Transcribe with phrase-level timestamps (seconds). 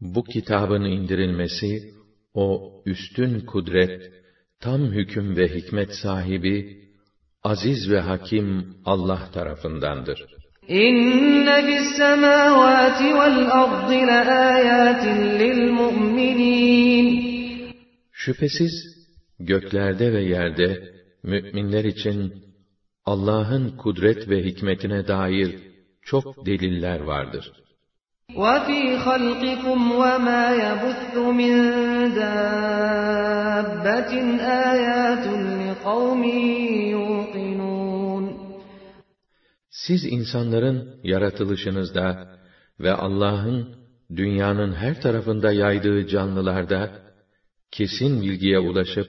[0.00, 1.94] Bu kitabın indirilmesi,
[2.34, 4.12] o üstün kudret,
[4.60, 6.83] tam hüküm ve hikmet sahibi,
[7.43, 10.25] aziz ve hakim Allah tarafındandır.
[10.67, 17.07] İnne fis semavati vel ardı laayatin lil mu'minin
[18.11, 18.73] Şüphesiz
[19.39, 20.83] göklerde ve yerde
[21.23, 22.33] müminler için
[23.05, 25.55] Allah'ın kudret ve hikmetine dair
[26.01, 27.51] çok deliller vardır.
[28.35, 31.55] وَفِي خَلْقِكُمْ وَمَا يَبُثُّ مِن
[32.19, 33.63] دَابَّةٍ
[34.71, 35.25] آيَاتٌ
[35.61, 36.23] لِقَوْمٍ
[36.93, 37.02] يُوقِنُونَ
[39.73, 42.37] Siz insanların yaratılışınızda
[42.79, 43.75] ve Allah'ın
[44.15, 46.91] dünyanın her tarafında yaydığı canlılarda
[47.71, 49.07] kesin bilgiye ulaşıp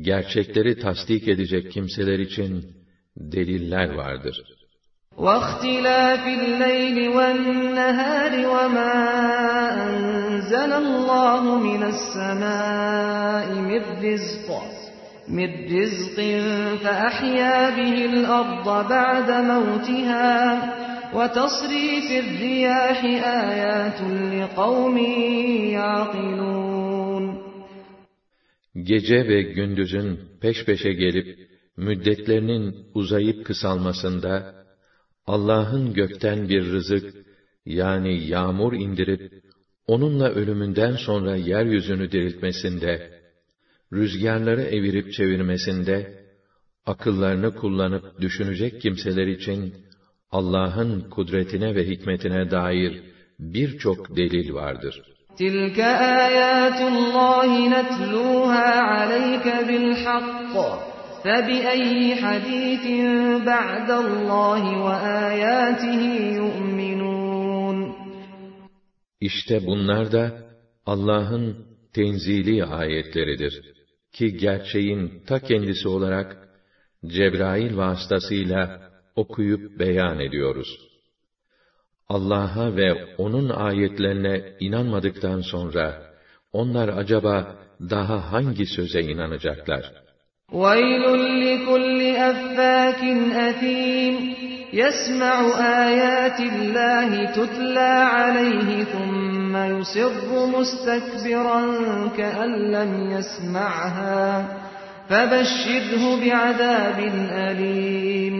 [0.00, 2.76] gerçekleri tasdik edecek kimseler için
[3.16, 4.42] deliller vardır.
[5.16, 8.94] وَاخْتِلَافِ اللَّيْلِ وَالنَّهَارِ وَمَا
[9.86, 14.81] أَنزَلَ اللَّهُ مِنَ السَّمَاءِ مِن رِّزْقٍ
[15.28, 16.16] مِّن رِّزْقٍ
[16.82, 20.30] فَأَحْيَا بِهِ الْأَرْضَ بَعْدَ مَوْتِهَا
[21.16, 23.00] وَتَصْرِيفِ الرِّيَاحِ
[23.44, 24.00] آيَاتٌ
[24.40, 24.96] لِقَوْمٍ
[25.78, 27.24] يَعْقِلُونَ
[28.82, 31.38] Gece ve gündüzün peş peşe gelip
[31.76, 34.54] müddetlerinin uzayıp kısalmasında
[35.26, 37.14] Allah'ın gökten bir rızık
[37.66, 39.32] yani yağmur indirip
[39.86, 43.10] onunla ölümünden sonra yeryüzünü diriltmesinde,
[43.92, 46.24] rüzgarları evirip çevirmesinde,
[46.86, 49.74] akıllarını kullanıp düşünecek kimseler için
[50.30, 53.02] Allah'ın kudretine ve hikmetine dair
[53.38, 55.02] birçok delil vardır.
[55.38, 55.78] تِلْكَ
[56.26, 60.54] آيَاتُ اللّٰهِ نَتْلُوهَا عَلَيْكَ بِالْحَقِّ
[61.24, 62.84] فَبِأَيِّ حَدِيثٍ
[63.50, 66.02] بَعْدَ اللّٰهِ وَآيَاتِهِ
[66.40, 67.94] يُؤْمِنُونَ
[69.20, 70.32] İşte bunlar da
[70.86, 71.56] Allah'ın
[71.92, 73.62] tenzili ayetleridir
[74.12, 76.48] ki gerçeğin ta kendisi olarak
[77.06, 80.68] Cebrail vasıtasıyla okuyup beyan ediyoruz.
[82.08, 86.02] Allah'a ve O'nun ayetlerine inanmadıktan sonra,
[86.52, 89.84] onlar acaba daha hangi söze inanacaklar?
[90.52, 91.04] وَيْلٌ
[91.46, 93.00] لِكُلِّ أَفَّاكٍ
[93.48, 94.14] أَثِيمٍ
[94.82, 95.36] يَسْمَعُ
[95.86, 99.11] آيَاتِ اللَّهِ تُتْلَى عَلَيْهِ ثُمَّ
[99.74, 101.60] يُصِرُّ مُسْتَكْبِرًا
[102.18, 104.22] كَأَن لَّمْ يَسْمَعْهَا
[105.08, 106.98] فَبَشِّرْهُ بِعَذَابٍ
[107.48, 108.36] أَلِيمٍ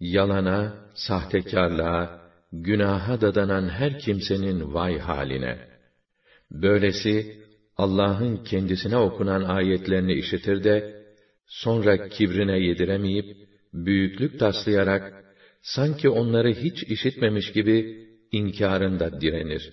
[0.00, 2.20] Yalana, sahtekarlığa,
[2.52, 5.58] günaha dadanan her kimsenin vay haline.
[6.50, 7.36] Böylesi,
[7.76, 11.02] Allah'ın kendisine okunan ayetlerini işitir de,
[11.46, 13.36] sonra kibrine yediremeyip,
[13.72, 15.24] büyüklük taslayarak,
[15.62, 19.72] sanki onları hiç işitmemiş gibi, inkarında direnir.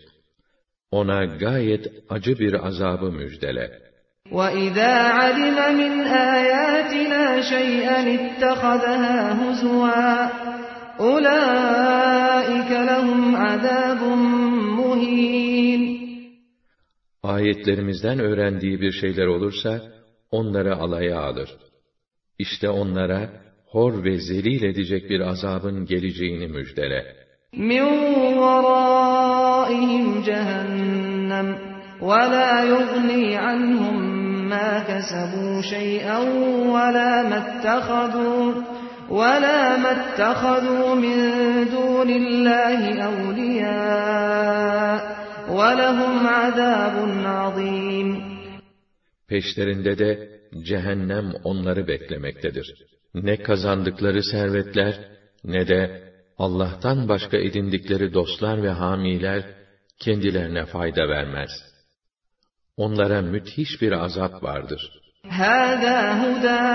[0.92, 3.90] Ona gayet acı bir azabı müjdele.
[4.32, 5.94] وَإِذَا عَلِمَ مِنْ
[6.36, 10.14] آيَاتِنَا شَيْئًا اتَّخَذَهَا هُزُوًا
[11.10, 14.02] أُولَٰئِكَ لَهُمْ عَذَابٌ
[14.80, 15.82] مُّهِينٌ
[17.24, 19.82] Ayetlerimizden öğrendiği bir şeyler olursa,
[20.32, 21.50] onları alaya alır.
[22.40, 23.30] İşte onlara,
[23.66, 27.23] hor ve zelil edecek bir azabın geleceğini müjdele.
[27.54, 27.84] مِنْ
[28.38, 31.57] وَرَائِهِمْ جَهَنَّمُ
[32.01, 33.96] وَلَا يُغْنِي عَنْهُمْ
[34.50, 36.19] مَا كَسَبُوا شَيْئًا
[36.75, 38.54] وَلَا مَا اتَّخَذُوا
[39.10, 41.18] وَلَا مَا اتَّخَذُوا مِنْ
[41.75, 45.00] دُونِ اللَّهِ أَوْلِيَاءَ
[45.57, 48.10] وَلَهُمْ عَذَابٌ عَظِيمٌ
[49.28, 50.30] Peşlerinde de
[50.63, 52.74] cehennem onları beklemektedir.
[53.13, 54.96] Ne kazandıkları servetler,
[55.44, 59.44] ne de Allah'tan başka edindikleri dostlar ve hamiler,
[60.00, 61.50] kendilerine fayda vermez.
[62.78, 64.81] Onlara müthiş bir azap vardır.
[65.46, 66.66] هذا هدى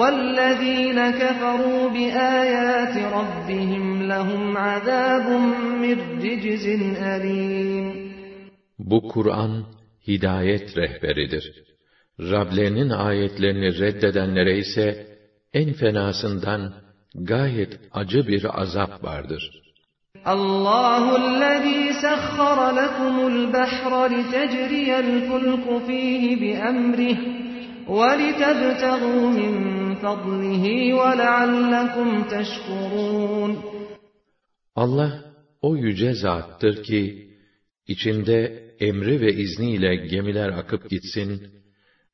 [0.00, 5.26] والذين كفروا بآيات ربهم لهم عذاب
[5.82, 6.66] من رجز
[7.14, 8.06] أليم
[8.78, 9.64] Bu Kur'an
[10.06, 11.44] hidayet rehberidir.
[12.20, 15.06] Rablerinin ayetlerini reddedenlere ise
[15.52, 16.74] en fenasından
[17.14, 19.66] gayet acı bir azap vardır.
[20.34, 27.18] الله الذي سخر لكم البحر لتجري الفلك فيه بأمره
[27.88, 29.54] وَلِتَبْتَغُوا مِنْ
[29.94, 30.64] فَضْلِهِ
[30.94, 33.56] وَلَعَلَّكُمْ تَشْكُرُونَ
[34.76, 35.24] Allah
[35.62, 37.30] o yüce zattır ki
[37.88, 41.42] içinde emri ve izniyle gemiler akıp gitsin,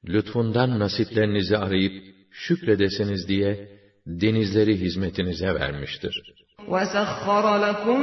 [0.08, 3.68] lütfundan nasiplerinizi arayıp şükredesiniz diye
[4.06, 6.14] denizleri hizmetinize vermiştir.
[6.68, 8.00] وَسَخَّرَ لَكُم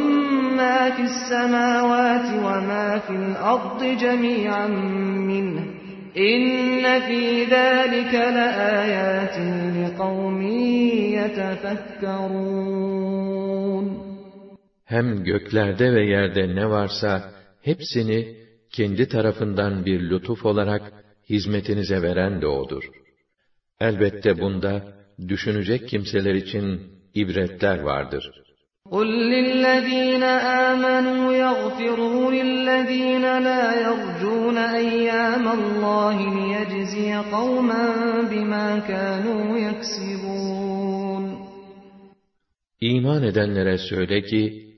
[0.60, 4.68] مَّا فِي السَّمَاوَاتِ وَمَا فِي الْأَرْضِ جَمِيعًا
[5.30, 5.64] مِّنْهُ
[6.16, 12.80] İnne fî zâlike leâyâtin liqavmin yetefekkerûn.
[14.86, 17.32] Hem göklerde ve yerde ne varsa
[17.62, 18.36] hepsini
[18.72, 20.82] kendi tarafından bir lütuf olarak
[21.30, 22.84] hizmetinize veren de O'dur.
[23.80, 24.84] Elbette bunda
[25.28, 26.82] düşünecek kimseler için
[27.14, 28.32] ibretler vardır.
[28.96, 30.24] قُلْ لِلَّذ۪ينَ
[30.70, 37.86] آمَنُوا يَغْفِرُوا لِلَّذ۪ينَ لَا يَرْجُونَ اَيَّامَ اللّٰهِ لِيَجْزِيَ قَوْمًا
[38.32, 41.24] بِمَا كَانُوا يَكْسِبُونَ
[42.82, 44.70] İman edenlere söyle ki,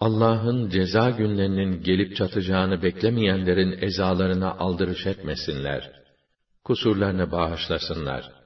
[0.00, 5.90] Allah'ın ceza günlerinin gelip çatacağını beklemeyenlerin ezalarına aldırış etmesinler.
[6.64, 8.38] Kusurlarını bağışlasınlar.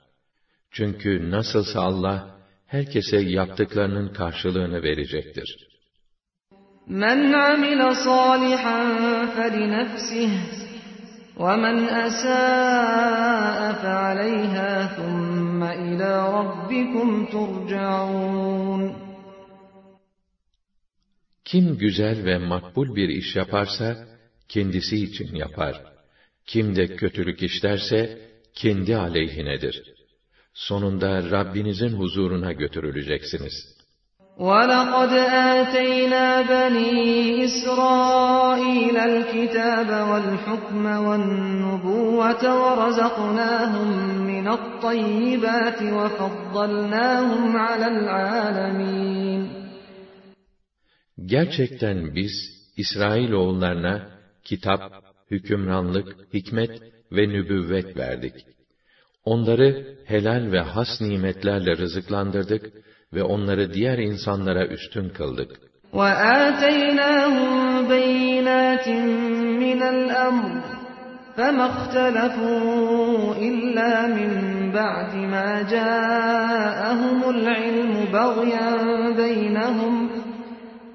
[0.71, 2.37] Çünkü nasılsa Allah,
[2.67, 5.67] herkese yaptıklarının karşılığını verecektir.
[6.87, 8.89] Men amila salihan
[9.35, 10.31] felinefsih
[11.39, 18.93] ve men esâ'a fe'aleyhâ thumme ilâ rabbikum turcaun.
[21.45, 24.07] Kim güzel ve makbul bir iş yaparsa,
[24.49, 25.81] kendisi için yapar.
[26.45, 28.19] Kim de kötülük işlerse,
[28.53, 29.96] kendi aleyhinedir.''
[30.56, 33.82] Sonunda Rabbinizin huzuruna götürüleceksiniz.
[34.38, 35.12] وَلَقَدْ
[35.58, 36.92] آتَيْنَا بَنِي
[37.44, 43.88] إِسْرَائِيلَ الْكِتَابَ وَالْحُكْمَ وَالنُّبُوَّةَ وَرَزَقْنَاهُمْ
[44.30, 49.42] مِنَ الطَّيِّبَاتِ وَفَضَّلْنَاهُمْ عَلَى الْعَالَمِينَ
[51.26, 52.32] Gerçekten biz
[52.76, 54.08] İsrailoğullarına
[54.44, 54.80] kitap,
[55.30, 56.82] hükümranlık, hikmet
[57.12, 58.34] ve nübüvvet verdik.
[59.26, 62.62] Onları helal ve has nimetlerle rızıklandırdık
[63.14, 65.50] ve onları diğer insanlara üstün kıldık.
[65.92, 67.52] وَآتَيْنَاهُمْ
[67.92, 68.86] بَيِّنَاتٍ
[69.62, 70.62] مِّنَ الْأَمْرِ
[71.36, 74.32] فَمَا اخْتَلَفُوا إِلَّا مِن
[74.78, 78.70] بَعْدِ مَا جَاءَهُمُ الْعِلْمُ بَغْيًا
[79.20, 79.94] بَيْنَهُمْ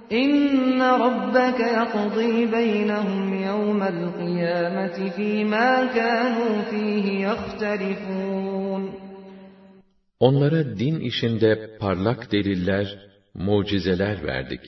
[0.10, 2.52] İnne rabbeke yakdî
[10.21, 12.99] Onlara din işinde parlak deliller,
[13.35, 14.61] mucizeler verdik.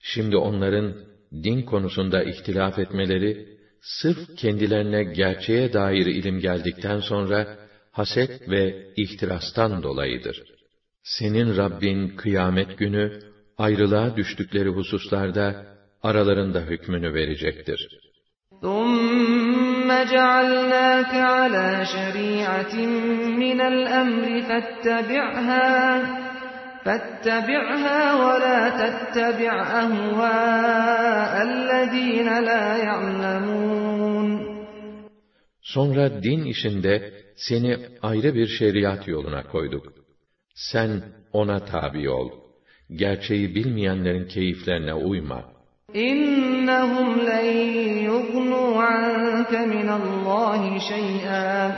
[0.00, 0.94] Şimdi onların
[1.32, 7.58] din konusunda ihtilaf etmeleri, sırf kendilerine gerçeğe dair ilim geldikten sonra,
[7.92, 10.42] haset ve ihtirastan dolayıdır.
[11.02, 13.20] Senin Rabbin kıyamet günü,
[13.58, 15.66] ayrılığa düştükleri hususlarda
[16.03, 18.03] aralarında hükmünü verecektir.
[18.61, 22.75] ثُمَّ جَعَلْنَاكَ عَلَى شَرِيعَةٍ
[23.43, 25.65] مِّنَ الْأَمْرِ فَاتَّبِعْهَا
[26.85, 29.53] فَاتَّبِعْهَا وَلَا تَتَّبِعْ
[29.83, 34.29] أَهْوَاءَ الَّذ۪ينَ لَا يَعْلَمُونَ
[35.61, 39.93] Sonra din işinde seni ayrı bir şeriat yoluna koyduk.
[40.55, 41.03] Sen
[41.33, 42.31] ona tabi ol
[42.95, 45.53] gerçeği bilmeyenlerin keyiflerine uyma.
[45.94, 51.72] İnnehum len yugnu anke minallahi şey'an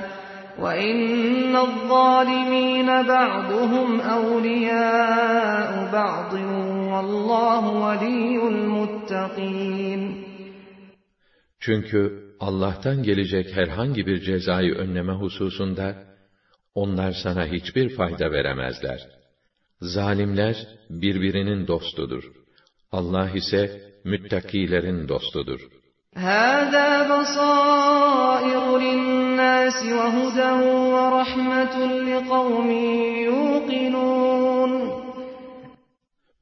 [0.62, 6.50] ve innel zalimine ba'duhum evliyâ'u ba'din
[6.92, 10.26] vallahu veliyyul muttaqin.
[11.60, 15.94] Çünkü Allah'tan gelecek herhangi bir cezayı önleme hususunda
[16.74, 19.00] onlar sana hiçbir fayda veremezler.
[19.80, 20.56] Zalimler
[20.90, 22.24] birbirinin dostudur.
[22.92, 25.61] Allah ise müttakilerin dostudur.
[26.15, 30.51] هَذَا بَصَائِرُ لِلنَّاسِ وَهُدًى
[30.95, 31.75] وَرَحْمَةٌ
[32.09, 32.69] لِقَوْمٍ
[33.29, 34.71] يُوقِنُونَ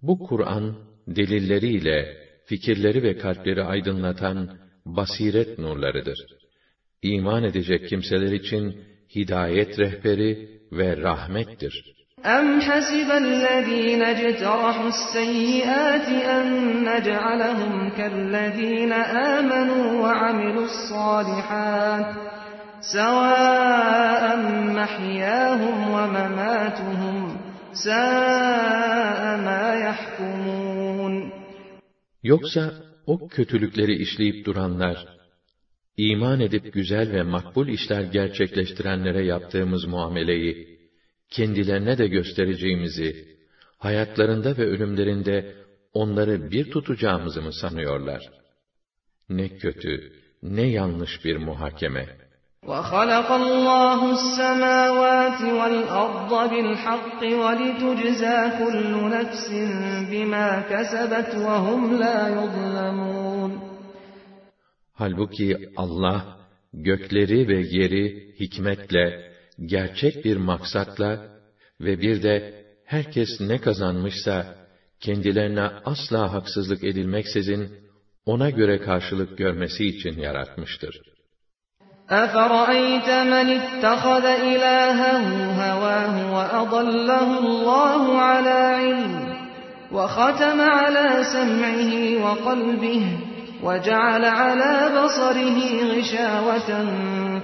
[0.01, 0.75] Bu Kur'an,
[1.07, 6.19] delilleriyle, fikirleri ve kalpleri aydınlatan basiret nurlarıdır.
[7.01, 8.81] İman edecek kimseler için
[9.15, 11.96] hidayet rehberi ve rahmettir.
[12.25, 16.07] أَمْ حَسِبَ الَّذ۪ينَ اجْتَرَحُوا السَّيِّئَاتِ
[16.37, 16.45] أَنْ
[16.89, 18.93] نَجْعَلَهُمْ كَالَّذ۪ينَ
[19.37, 22.09] آمَنُوا وَعَمِلُوا الصَّالِحَاتِ
[22.95, 24.23] سَوَاءً
[24.79, 27.17] مَحْيَاهُمْ وَمَمَاتُهُمْ
[27.73, 31.31] سَاءَ مَا يَحْكُمُونَ
[32.23, 32.73] Yoksa
[33.05, 34.97] o kötülükleri işleyip duranlar,
[35.97, 40.73] iman edip güzel ve makbul işler gerçekleştirenlere yaptığımız muameleyi,
[41.30, 43.38] kendilerine de göstereceğimizi,
[43.78, 45.54] hayatlarında ve ölümlerinde
[45.92, 48.22] onları bir tutacağımızı mı sanıyorlar?
[49.28, 52.28] Ne kötü, ne yanlış bir muhakeme.
[52.66, 59.48] وَخَلَقَ اللّٰهُ السَّمَاوَاتِ وَالْأَرْضَ بِالْحَقِّ وَلِتُجْزَى كُلُّ نَفْسٍ
[60.10, 63.52] بِمَا كَسَبَتْ وَهُمْ لَا يُظْلَمُونَ
[64.92, 66.38] Halbuki Allah,
[66.72, 69.32] gökleri ve yeri hikmetle,
[69.65, 71.27] gerçek bir maksatla
[71.81, 74.55] ve bir de herkes ne kazanmışsa
[74.99, 77.83] kendilerine asla haksızlık edilmeksizin
[78.25, 81.01] ona göre karşılık görmesi için yaratmıştır.
[82.09, 85.25] أَفَرَأَيْتَ مَنِ اتَّخَذَ إِلَٰهَهُ
[85.61, 89.13] هَوَاهُ وَأَضَلَّهُ اللّٰهُ عَلَىٰ عِلْمٍ
[89.95, 91.91] وَخَتَمَ عَلَىٰ سَمْعِهِ
[92.23, 93.03] وَقَلْبِهِ
[93.67, 95.57] وَجَعَلَ عَلَى بَصَرِهِ
[95.93, 96.69] غِشَاوَةً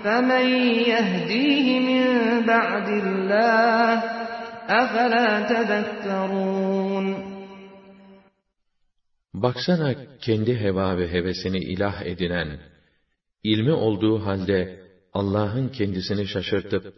[0.03, 0.45] فَمَنْ
[0.93, 2.05] يَهْدِيهِ مِنْ
[2.51, 3.89] بَعْدِ اللّٰهِ
[4.81, 7.05] أَفَلَا تَذَكَّرُونَ
[9.33, 12.59] Baksana kendi heva ve hevesini ilah edinen,
[13.43, 14.79] ilmi olduğu halde
[15.13, 16.93] Allah'ın kendisini şaşırtıp,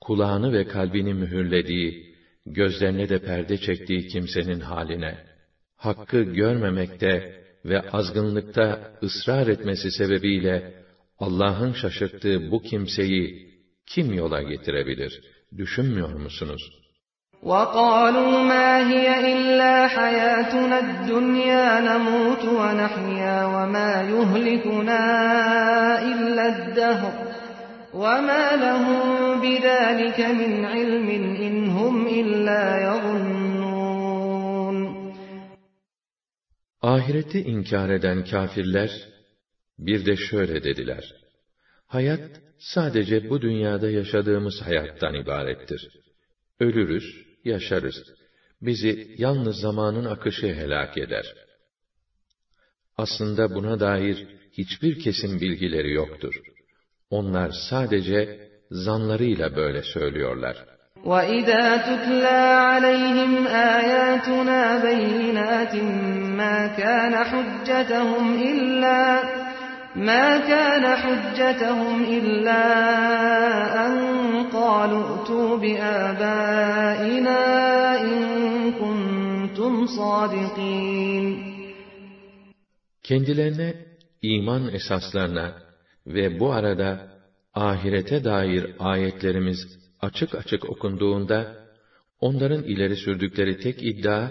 [0.00, 2.14] kulağını ve kalbini mühürlediği,
[2.46, 5.18] gözlerine de perde çektiği kimsenin haline,
[5.76, 10.84] hakkı görmemekte ve azgınlıkta ısrar etmesi sebebiyle
[11.18, 13.48] Allah'ın şaşırttığı bu kimseyi
[13.86, 15.20] kim yola getirebilir?
[15.58, 16.84] Düşünmüyor musunuz?
[17.50, 25.02] وَقَالُوا مَا هِيَ إِلَّا حَيَاتُنَا الدُّنْيَا نَمُوتُ وَنَحْيَا وَمَا يُهْلِكُنَا
[26.10, 27.12] إِلَّا الدَّهْرُ
[27.94, 29.00] وَمَا لَهُم
[29.44, 31.08] بِذَٰلِكَ مِنْ عِلْمٍ
[31.46, 33.47] إِنْ هُمْ إِلَّا يَظُنُّونَ
[36.81, 38.91] Ahireti inkar eden kâfirler,
[39.79, 41.13] bir de şöyle dediler.
[41.87, 45.89] Hayat, sadece bu dünyada yaşadığımız hayattan ibarettir.
[46.59, 47.03] Ölürüz,
[47.45, 47.95] yaşarız.
[48.61, 51.25] Bizi yalnız zamanın akışı helak eder.
[52.97, 56.35] Aslında buna dair hiçbir kesin bilgileri yoktur.
[57.09, 60.78] Onlar sadece zanlarıyla böyle söylüyorlar.
[61.04, 65.74] وَإِذَا تُتْلَى عَلَيْهِمْ آيَاتُنَا بَيِّنَاتٍ
[66.40, 69.22] مَا كَانَ حُجَّتَهُمْ إِلَّا
[69.96, 72.64] مَا كَانَ حُجَّتَهُمْ إِلَّا
[73.86, 73.94] أَنْ
[74.52, 77.40] قَالُوا ائْتُوا بِآبَائِنَا
[78.00, 78.22] إِنْ
[78.80, 81.54] كُنْتُمْ صَادِقِينَ
[83.02, 83.74] Kendilerine
[84.22, 85.52] iman esaslarına
[86.06, 87.08] ve bu arada
[87.54, 89.58] ahirete dair ayetlerimiz
[90.00, 91.56] açık açık okunduğunda,
[92.20, 94.30] onların ileri sürdükleri tek iddia,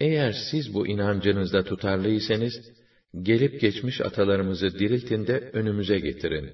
[0.00, 2.54] eğer siz bu inancınızda tutarlıysanız,
[3.22, 6.50] gelip geçmiş atalarımızı diriltin de önümüze getirin,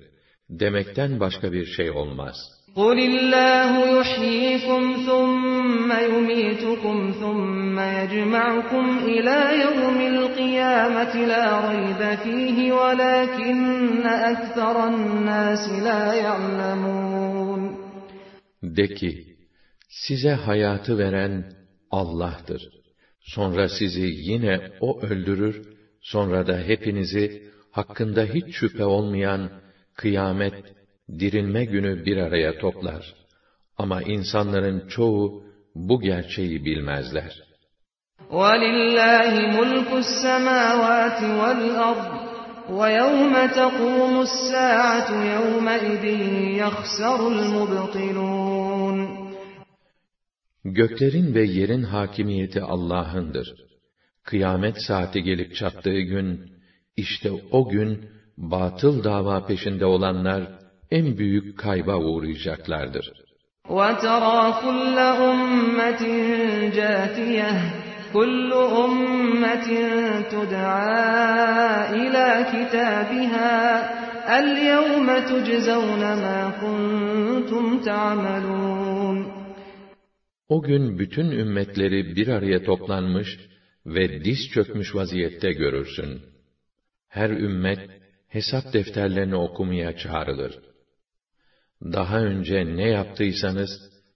[0.50, 2.37] demekten başka bir şey olmaz.
[2.76, 8.85] قُلِ اللّٰهُ يُحْيِيكُمْ ثُمَّ يُمِيتُكُمْ ثُمَّ يَجْمَعُكُمْ
[9.15, 17.10] إِلَى يَوْمِ الْقِيَامَةِ لَا رَيْبَ فِيهِ وَلَكِنَّ أَكْثَرَ النَّاسِ لَا يَعْلَمُونَ
[18.62, 19.37] De ki,
[19.88, 21.53] size hayatı veren
[21.91, 22.62] Allah'tır.
[23.21, 25.62] Sonra sizi yine O öldürür,
[26.00, 29.50] sonra da hepinizi hakkında hiç şüphe olmayan
[29.95, 30.55] kıyamet,
[31.19, 33.15] dirilme günü bir araya toplar.
[33.79, 35.43] Ama insanların çoğu
[35.75, 37.47] bu gerçeği bilmezler.
[38.31, 42.11] وَلِلَّهِ مُلْكُ السَّمَاوَاتِ وَالْأَرْضِ
[42.79, 46.05] وَيَوْمَ تَقُومُ السَّاعَةُ يَوْمَئِذٍ
[46.62, 48.50] يَخْسَرُ الْمُبْطِلُونَ
[50.65, 53.55] Göklerin ve yerin hakimiyeti Allah'ındır.
[54.25, 56.50] Kıyamet saati gelip çattığı gün,
[56.97, 60.43] işte o gün, batıl dava peşinde olanlar,
[60.91, 63.12] en büyük kayba uğrayacaklardır.
[63.69, 64.99] وَتَرَى كُلَّ
[65.31, 66.03] أُمَّةٍ
[66.79, 67.53] جَاثِيَةً
[68.15, 68.50] كُلُّ
[68.85, 69.69] أُمَّةٍ
[70.33, 70.97] تُدْعَى
[72.03, 73.53] إِلَى كِتَابِهَا
[74.41, 78.80] الْيَوْمَ تُجْزَوْنَ مَا كُنْتُمْ تَعْمَلُونَ
[80.50, 83.38] O gün bütün ümmetleri bir araya toplanmış
[83.87, 86.23] ve diz çökmüş vaziyette görürsün.
[87.09, 87.91] Her ümmet
[88.29, 90.59] hesap defterlerini okumaya çağrılır.
[91.83, 93.71] daha önce ne yaptıysanız,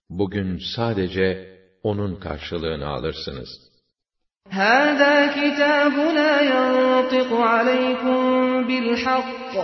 [0.09, 3.49] bugün sadece onun karşılığını alırsınız.
[4.49, 8.21] هَذَا كِتَابُنَا يَنطِقُ عَلَيْكُمْ
[8.67, 9.55] بِالْحَقِّ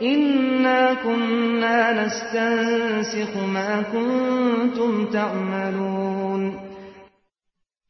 [0.00, 6.54] İnna kunna nestensikhu ma kuntum ta'malun.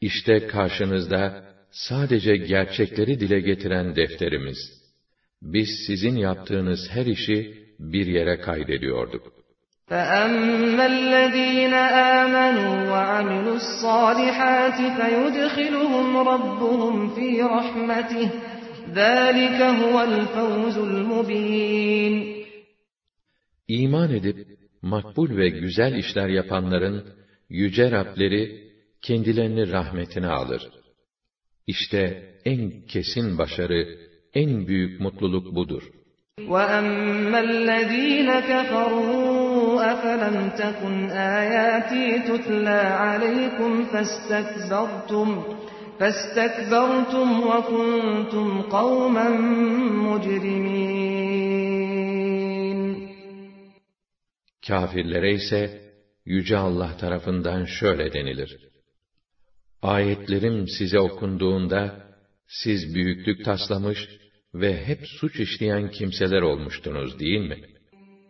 [0.00, 4.58] İşte karşınızda sadece gerçekleri dile getiren defterimiz.
[5.42, 7.38] Biz sizin yaptığınız her işi
[7.78, 9.40] bir yere kaydediyorduk.
[9.90, 11.74] فَأَمَّا الَّذ۪ينَ
[12.20, 18.28] آمَنُوا وَعَمِلُوا الصَّالِحَاتِ فَيُدْخِلُهُمْ رَبُّهُمْ ف۪ي رَحْمَتِهِ
[18.98, 22.14] ذَٰلِكَ هُوَ الْفَوْزُ الْمُب۪ينَ
[23.68, 24.38] İman edip,
[24.82, 27.04] makbul ve güzel işler yapanların,
[27.48, 28.70] yüce Rableri,
[29.02, 30.62] kendilerini rahmetine alır.
[31.66, 32.02] İşte
[32.44, 33.98] en kesin başarı,
[34.34, 35.82] en büyük mutluluk budur.
[36.38, 39.30] وَأَمَّا الَّذ۪ينَ كَفَرُوا
[39.92, 40.94] أَفَلَمْ تَكُنْ
[41.40, 45.28] آيَاتِي تُتْلَى عَلَيْكُمْ فَاسْتَكْبَرْتُمْ
[45.98, 49.28] فَاسْتَكْبَرْتُمْ وَكُنْتُمْ قَوْمًا
[50.06, 51.20] مُجْرِمِينَ
[54.66, 55.90] Kafirlere ise
[56.26, 58.56] Yüce Allah tarafından şöyle denilir.
[59.82, 62.06] Ayetlerim size okunduğunda,
[62.48, 64.08] siz büyüklük taslamış
[64.54, 67.58] ve hep suç işleyen kimseler olmuştunuz değil mi?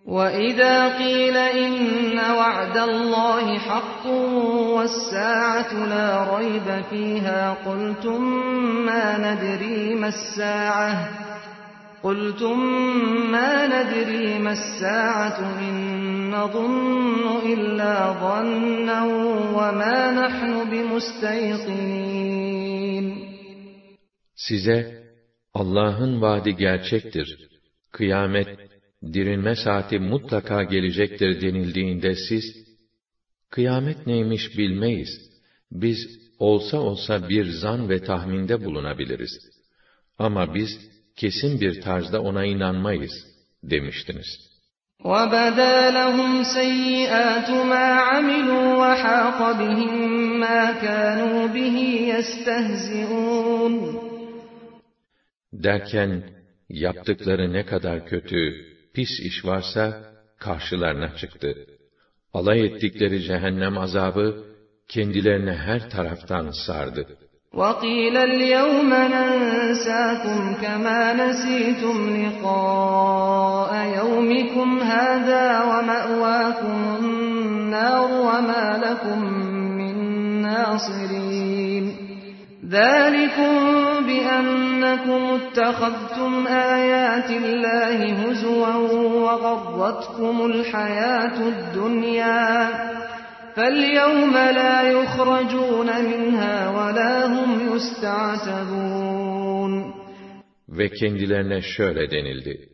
[0.06, 4.04] وَإِذَا قِيلَ إِنَّ وَعْدَ اللّٰهِ حَقٌّ
[4.74, 8.20] وَالسَّاعَةُ لَا رَيْبَ فِيهَا قُلْتُمْ
[8.86, 10.92] مَا نَدْرِي مَا السَّاعَةُ
[12.02, 12.58] قُلْتُمْ
[13.30, 15.74] مَا نَدْرِي مَا السَّاعَةُ إِن
[16.30, 17.94] نَّظُنُّ إِلَّا
[18.24, 19.00] ظَنًّا
[19.58, 22.20] وَمَا نَحْنُ بِمُسْتَيْقِنِينَ
[24.34, 24.78] Size
[25.54, 27.38] Allah'ın vaadi gerçektir.
[27.92, 28.48] Kıyamet
[29.12, 32.44] dirilme saati mutlaka gelecektir denildiğinde siz,
[33.54, 35.30] kıyamet neymiş bilmeyiz,
[35.72, 35.98] biz
[36.38, 39.38] olsa olsa bir zan ve tahminde bulunabiliriz.
[40.18, 43.12] Ama biz kesin bir tarzda ona inanmayız
[43.62, 44.50] demiştiniz.
[45.04, 49.94] وَبَدَا لَهُمْ سَيِّئَاتُ مَا عَمِلُوا وَحَاقَ بِهِمْ
[50.44, 51.76] مَا كَانُوا بِهِ
[52.12, 53.74] يَسْتَهْزِئُونَ
[55.52, 56.30] Derken,
[56.68, 60.02] yaptıkları ne kadar kötü, pis iş varsa
[60.38, 61.66] karşılarına çıktı.
[62.34, 64.26] Alay ettikleri cehennem azabı
[64.88, 67.06] kendilerine her taraftan sardı.
[67.60, 79.18] وَقِيلَ الْيَوْمَ نَنْسَاكُمْ كَمَا نَسِيتُمْ لِقَاءَ يَوْمِكُمْ هَذَا وَمَأْوَاكُمُ النَّارُ وَمَا لَكُمْ
[79.80, 79.96] مِنْ
[80.46, 81.23] نَاصِرِينَ
[82.64, 83.52] ذَٰلِكُمْ
[84.08, 88.74] بِأَنَّكُمُ اتَّخَذْتُمْ آيَاتِ اللّٰهِ هُزُوًا
[89.26, 92.44] وَغَرَّتْكُمُ الْحَيَاةُ الدُّنْيَا
[93.56, 99.72] فَالْيَوْمَ لَا يُخْرَجُونَ مِنْهَا وَلَا هُمْ يُسْتَعْتَبُونَ
[100.68, 102.68] Ve kendilerine şöyle denildi.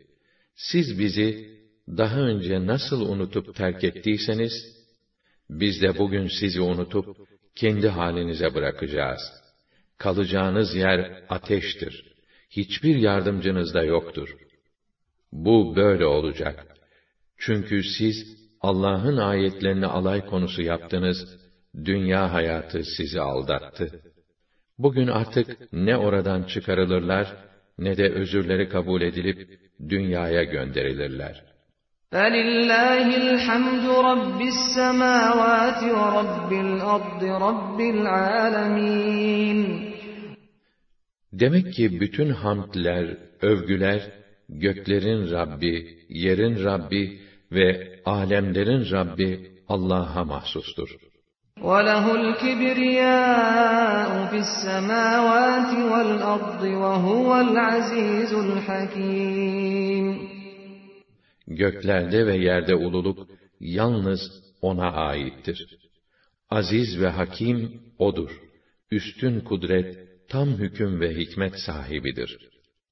[0.56, 1.56] Siz bizi
[1.88, 4.52] daha önce nasıl unutup terk ettiyseniz,
[5.50, 7.06] biz de bugün sizi unutup
[7.56, 9.39] kendi halinize bırakacağız.''
[10.00, 12.16] kalacağınız yer ateştir.
[12.50, 14.36] Hiçbir yardımcınız da yoktur.
[15.32, 16.66] Bu böyle olacak.
[17.38, 21.38] Çünkü siz Allah'ın ayetlerini alay konusu yaptınız,
[21.84, 24.00] dünya hayatı sizi aldattı.
[24.78, 27.36] Bugün artık ne oradan çıkarılırlar,
[27.78, 31.42] ne de özürleri kabul edilip dünyaya gönderilirler.
[32.12, 39.58] فَلِلَّهِ الْحَمْدُ رَبِّ السَّمَاوَاتِ وَرَبِّ الْأَرْضِ رَبِّ الْعَالَمِينَ
[41.32, 44.12] Demek ki bütün hamdler, övgüler,
[44.48, 47.20] göklerin Rabbi, yerin Rabbi
[47.52, 50.88] ve alemlerin Rabbi Allah'a mahsustur.
[51.60, 60.06] وَلَهُ الْكِبْرِيَاءُ فِي السَّمَاوَاتِ وَالْأَرْضِ وَهُوَ الْعَزِيزُ الْحَكِيمُ
[61.48, 63.28] Göklerde ve yerde ululuk
[63.60, 64.20] yalnız
[64.62, 65.78] O'na aittir.
[66.50, 68.30] Aziz ve Hakim O'dur.
[68.90, 69.98] Üstün kudret,
[70.31, 72.50] tam hüküm ve hikmet sahibidir.